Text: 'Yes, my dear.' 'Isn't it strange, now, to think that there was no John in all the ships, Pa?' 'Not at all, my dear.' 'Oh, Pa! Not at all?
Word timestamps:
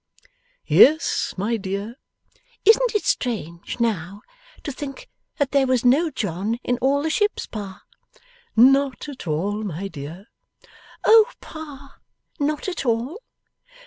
'Yes, 0.65 1.35
my 1.37 1.57
dear.' 1.57 1.95
'Isn't 2.65 2.95
it 2.95 3.05
strange, 3.05 3.79
now, 3.79 4.23
to 4.63 4.71
think 4.71 5.11
that 5.37 5.51
there 5.51 5.67
was 5.67 5.85
no 5.85 6.09
John 6.09 6.57
in 6.63 6.79
all 6.79 7.03
the 7.03 7.11
ships, 7.11 7.45
Pa?' 7.45 7.83
'Not 8.55 9.07
at 9.07 9.27
all, 9.27 9.63
my 9.63 9.87
dear.' 9.87 10.25
'Oh, 11.05 11.27
Pa! 11.39 11.99
Not 12.39 12.67
at 12.67 12.83
all? 12.83 13.19